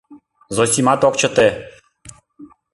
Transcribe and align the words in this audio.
Зосимат 0.55 1.01
ок 1.07 1.15
чыте. 1.21 1.47